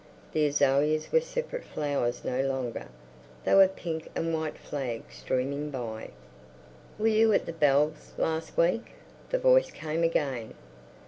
[0.31, 2.87] The azaleas were separate flowers no longer;
[3.45, 6.09] they were pink and white flags streaming by.
[6.97, 8.93] "Were you at the Bells' last week?"
[9.29, 10.55] the voice came again.